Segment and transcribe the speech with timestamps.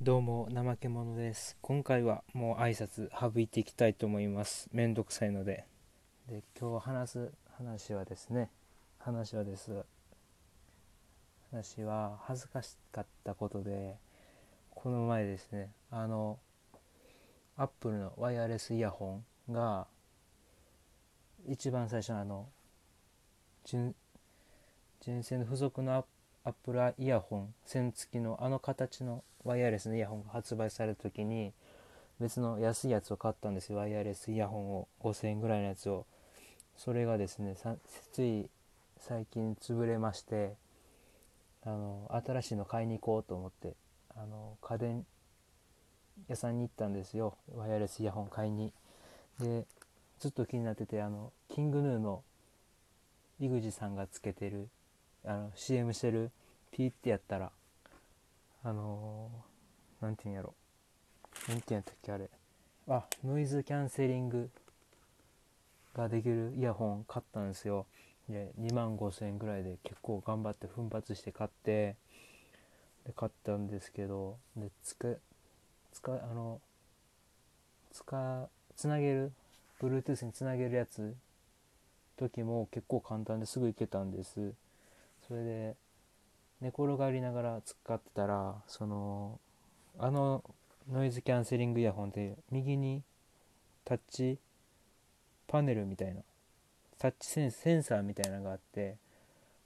[0.00, 1.56] どうも怠け者です。
[1.60, 4.68] 今回はもう挨拶省いていきたいと思います。
[4.72, 5.64] めんどくさいので。
[6.28, 8.48] で今日話す話はですね
[9.00, 9.84] 話はです。
[11.50, 13.96] 話は恥ずかしかったことで
[14.70, 16.38] この前ですねあの
[17.56, 19.20] アップルのワイヤレスイヤホ
[19.50, 19.88] ンが
[21.44, 22.46] 一番最初のあの
[23.64, 23.96] 純
[25.00, 26.04] 純正の付属のアッ
[26.48, 31.52] アップルイヤホン線付きのあの形のワイヤレスのイヤホンが発売された時に
[32.18, 33.76] 別の安いやつを買ったんですよ。
[33.76, 36.06] ワイヤレスイヤホンを5000円ぐらいのやつを。
[36.78, 37.54] それがですね
[38.12, 38.48] つい
[38.96, 40.54] 最近潰れまして
[41.66, 43.74] あの新しいの買いに行こうと思って
[44.16, 45.06] あの家電
[46.28, 47.36] 屋さんに行ったんですよ。
[47.54, 48.72] ワイヤレスイヤホン買いに。
[49.38, 49.66] で
[50.18, 52.22] ずっと気になっててあのキングヌーの
[53.38, 54.68] 井口さんがつけてる
[55.24, 56.30] あの CM してる
[56.70, 57.50] ピーってやったら
[58.64, 60.54] あのー、なんて言うんやろ。
[61.48, 62.28] なんて言うんやったっけあれ。
[62.88, 64.50] あノイズキャンセリング
[65.94, 67.86] ができるイヤホン買ったんですよ。
[68.28, 71.96] で2万5000円ぐらいで結構頑張って奮発して買って
[73.06, 75.18] で買ったんですけどでつく
[75.92, 76.60] つかあの
[77.92, 79.32] つかつなげる
[79.80, 81.14] Bluetooth につなげるやつ
[82.18, 84.52] 時も結構簡単ですぐいけたんです。
[85.28, 85.76] それで
[86.60, 89.38] 寝転がりながら使ってたらその
[89.98, 90.42] あの
[90.90, 93.02] ノイズキャンセリングイヤホンで右に
[93.84, 94.38] タッチ
[95.46, 96.22] パネルみたいな
[96.98, 98.96] タッチセンセンサーみたいなのがあって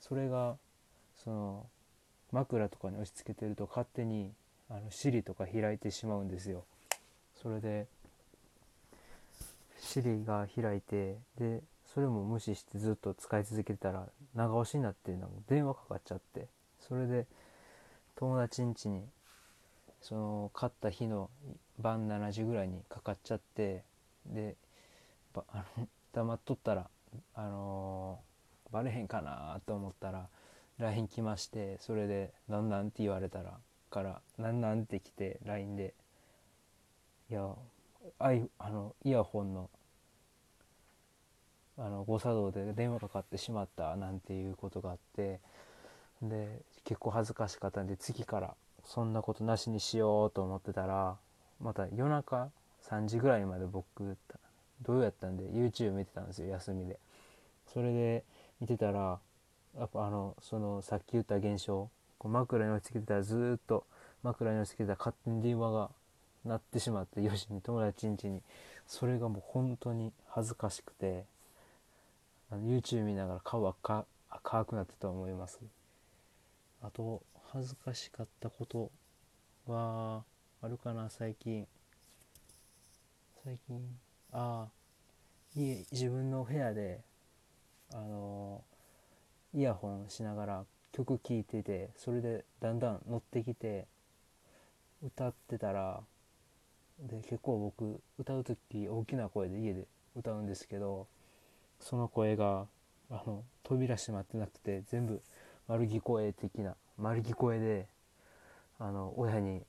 [0.00, 0.56] それが
[1.16, 1.66] その
[2.30, 4.32] 枕とかに押し付けてると勝手に
[4.70, 6.64] あの Siri とか開いてしまうんですよ。
[7.42, 7.86] それで
[9.80, 11.62] Siri が開いてで
[11.98, 16.46] それも無視してずっと使い続けてたら長押しになってなんか電話かかっちゃって
[16.78, 17.26] それで
[18.14, 19.02] 友達ん家に
[20.00, 21.28] その買った日の
[21.80, 23.82] 晩7時ぐらいにかかっちゃって
[24.26, 24.54] で
[25.34, 26.88] あの黙っとったら
[27.34, 30.28] あのー、バレへんかなと思ったら
[30.78, 33.58] LINE 来ましてそれで「なんなん?」って言われたら
[33.90, 35.94] から「なんなん?」って来て LINE で
[37.28, 37.56] 「いや
[38.20, 39.68] あいあのイヤホンの
[41.78, 45.40] あの誤作動で電話かかってしまったなんていうことがあって
[46.22, 46.48] で
[46.84, 51.16] 結構恥ずかしかったんで次からそんなことなしにしようと思ってたら
[51.60, 52.48] また夜中
[52.88, 54.16] 3時ぐらいまで僕
[54.82, 56.98] どうやったんで YouTube 見てたんですよ休みで。
[57.72, 58.24] それで
[58.60, 59.18] 見てたら
[59.78, 63.84] やっぱあのそのさっき言った現象こう枕に落ち着けてたらずっと
[64.22, 65.90] 枕に落ち着けてたら勝手に電話が
[66.44, 68.42] 鳴ってしまって4時に友達ん家に。
[68.86, 71.24] それがもう本当に恥ずかしくて。
[72.50, 75.60] あの YouTube 見ながら顔は赤赤くなってたと思います。
[76.82, 77.22] あと
[77.52, 78.90] 恥ずかしかったこと
[79.66, 80.24] は
[80.62, 81.66] あるかな最近。
[83.44, 83.80] 最近
[84.32, 84.68] あ
[85.56, 87.00] あい自分の部屋で
[87.92, 88.62] あの
[89.54, 93.86] イヤホンしながら曲聴いててそれでだんだん乗ってきて
[95.02, 96.00] 歌ってたら
[97.00, 101.06] で結構僕歌う時大きな声で家で歌うんですけど
[101.80, 102.66] その声が
[103.10, 105.22] あの扉閉まってなくて全部
[105.66, 107.86] 丸聞こえ的な丸聞こえで
[108.78, 109.62] あの親に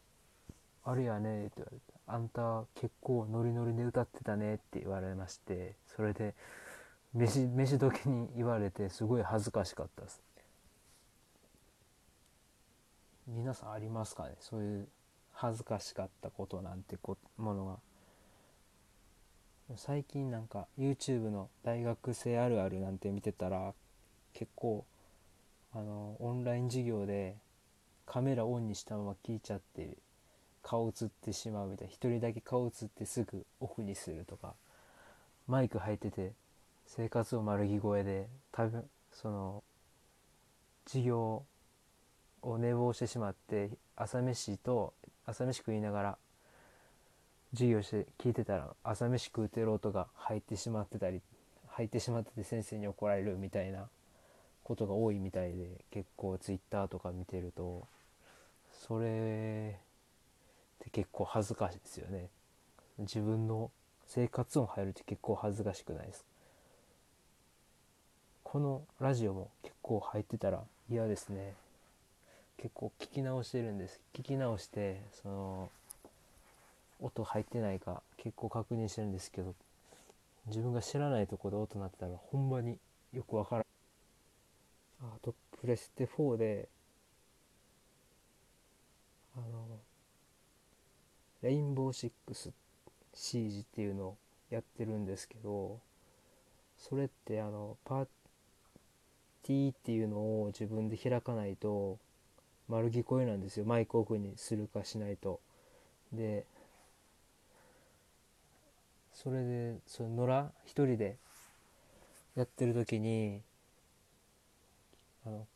[0.84, 6.34] 「あれやね」って言われて「あんた結構ノリノリで歌ってたね」って言われましてそれで
[7.14, 10.22] 飯飯時に言われてすごい恥ずかしかったです。
[13.26, 14.36] 皆さんありますかね？
[14.38, 14.88] そういう
[15.32, 17.78] 恥ずかしかったことなんてこものが。
[19.74, 23.74] 最近なんか YouTube の大学生あるあるなんて見てたら
[24.32, 24.84] 結構
[25.74, 27.36] あのオンライン授業で
[28.06, 29.96] カメラオンにしたまま聞いちゃって
[30.62, 34.54] 顔映ってしまうみたいな1人だけ顔映ってすぐオフにするとか
[35.48, 36.32] マイク入ってて
[36.86, 39.64] 生活を丸着声で多分その
[40.86, 41.42] 授業
[42.42, 46.18] を寝坊してしまって朝飯と朝飯食いながら
[47.52, 51.20] 授業して聞いてたら朝飯食うてる音が入ってしまってたり
[51.68, 53.88] 入ってしまってて先生に怒られるみたいな
[54.64, 57.86] ことが多いみたいで結構 Twitter とか見てると
[58.86, 62.28] それって結構恥ずかしいですよね。
[62.98, 63.70] 自分の
[64.06, 66.24] 生活音入るって結構恥ずかしくないです
[68.42, 71.52] このラジオも結構入ってたら嫌ですね。
[72.56, 74.00] 結構聞き直してるんです。
[74.14, 75.68] 聞き直してその
[77.00, 79.54] 音入ってないか結構確認してるんですけど
[80.46, 82.78] 自分が知らないとこで音鳴ってたらほんまに
[83.12, 83.64] よくわからん。
[85.02, 86.68] あとプレステ4で
[89.36, 89.66] あの
[91.42, 92.50] レインボーシックス
[93.12, 94.16] シージっていうのを
[94.50, 95.78] やってるんですけど
[96.78, 98.06] それってあのパー
[99.42, 101.98] ティーっていうのを自分で開かないと
[102.68, 103.64] 丸聞こえなんですよ。
[103.64, 105.40] マイクオフにするかしないと。
[106.12, 106.44] で
[109.16, 111.16] それでその野良一人で
[112.36, 113.40] やってる時に
[115.26, 115.46] あの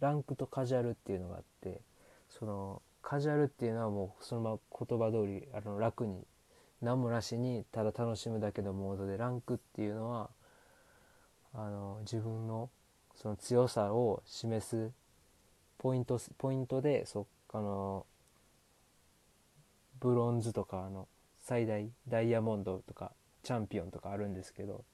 [0.00, 1.80] ランクとカジュアルっていうのがあって
[2.28, 6.22] そのカジュアルっていうのはもうそのまま言葉通りあの楽に
[6.82, 10.28] 何もなしにただ楽しむだけのモードでランクっていうのは
[11.54, 12.68] あの自分の
[13.16, 14.90] その強さを示す
[15.78, 18.04] ポイントポイントでそあの
[19.98, 21.08] ブロンズとかあの
[21.48, 23.10] 最大ダイヤモンドとか
[23.42, 24.84] チャンピオンとかあるんですけど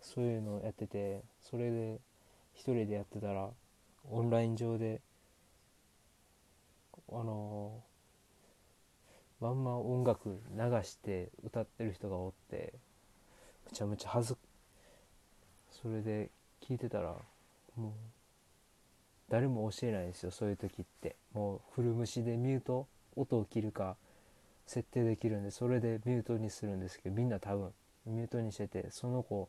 [0.00, 1.98] そういうのをやっててそれで
[2.54, 3.50] 一人でやってたら
[4.10, 5.02] オンライン上で
[7.12, 7.72] あの
[9.38, 12.72] まんま音楽流して歌ってる人がおって
[13.66, 14.36] むちゃむちゃ恥ず
[15.82, 16.30] それで
[16.66, 17.16] 聞いてたら
[17.76, 17.92] もう
[19.28, 21.16] 誰も教えないんですよそういう時って。
[21.34, 23.96] もうフル無視でミュート音を切るか
[24.72, 27.70] 設定できるんでそれでミュートにするんですけどみんな多分
[28.06, 29.48] ミュートにしててその子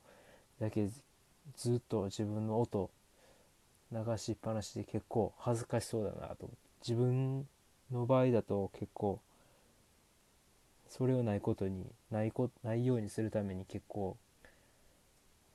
[0.59, 0.89] だけ
[1.55, 2.89] ずっと自分の音
[3.91, 7.47] 流しっぱなしで結構恥ずかしそうだなと思って自分
[7.91, 9.21] の場合だと結構
[10.89, 14.17] それをないことにないこないようにするために結構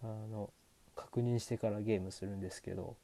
[0.03, 0.51] あの
[0.97, 2.97] 確認してからゲームするんですけど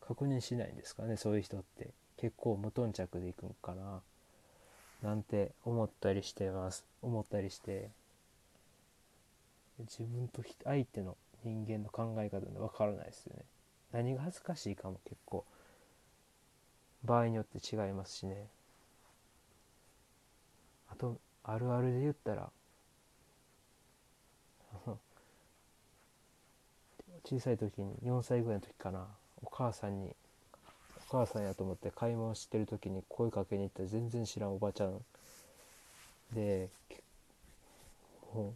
[0.00, 1.16] 確認しないんですかね。
[1.16, 4.00] そういう人って結構無頓着でいくんかな
[5.02, 6.84] なんて思ったりしてます。
[7.02, 7.90] 思ったりして。
[9.80, 13.44] 自分と相手の人間の考え方で分からないですよね。
[13.90, 15.44] 何が恥ずかしいかも結構。
[17.04, 18.46] 場合によって違いますしね。
[20.88, 22.50] あとあるあるで言ったら。
[27.24, 29.08] 小さい時に4歳ぐらいの時かな。
[29.42, 30.14] お母さんに
[31.12, 34.98] 母さんやと思って買い物してる時に声かけに行ったら全然知らんおばちゃん。
[36.34, 36.70] で
[38.32, 38.54] もう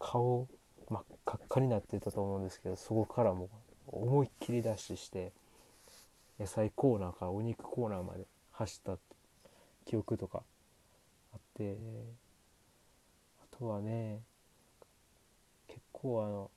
[0.00, 0.48] 顔
[0.90, 3.48] 真っ赤っかになってたと思うんですけどそこからもう
[3.92, 5.30] 思いっきりダッシュして
[6.40, 8.98] 野菜コーナーからお肉コーナーまで走った
[9.86, 10.42] 記憶とか
[11.32, 11.76] あって
[13.52, 14.18] あとはね
[15.68, 16.50] 結構あの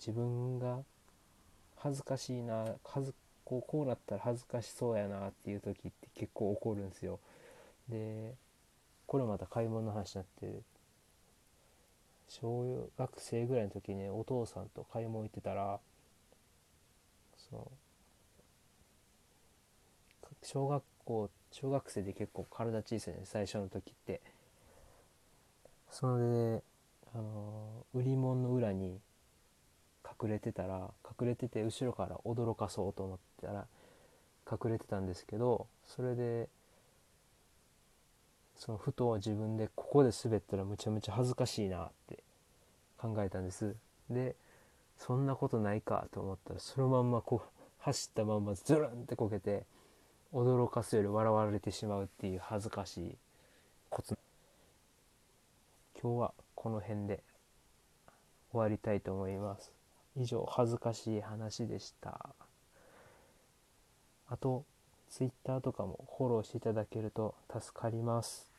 [0.00, 0.80] 自分が
[1.82, 7.18] 恥ずかしいな恥ずこうこうなったら恥ずかしそうやなっていう時って結構怒るんですよ。
[7.88, 8.34] で
[9.06, 10.60] これまた買い物の話になって
[12.28, 15.80] 小学生ぐらいの時にお父さんと買い物行ってたら
[17.50, 17.68] その
[20.42, 24.20] 小学校小学生で結構体小さいね最初の時って。
[25.90, 26.62] それで
[27.14, 29.00] あの売り物の裏に
[30.22, 30.90] 隠れてたら
[31.20, 33.66] 隠れてて後ろから驚かそうと思ったら
[34.50, 36.48] 隠れてたんですけどそれで
[38.56, 42.22] そのふと自分でここで滑ったらむちゃむちゃ恥ずかしいなって
[42.98, 43.74] 考えたんです。
[44.10, 44.36] で
[44.98, 49.64] そんなことないかと思ったらそのまんまこう走ったまんまズルンってこけて
[50.34, 53.16] 驚かすより笑われてしまうっていう恥ずかしい
[53.88, 54.18] コツ
[56.00, 57.20] 今日はこの辺で
[58.52, 59.79] 終わりたいと思います。
[60.16, 62.34] 以上恥ずかしい話でした。
[64.28, 64.64] あと
[65.08, 68.49] Twitter とかもフォローしていただけると助かります。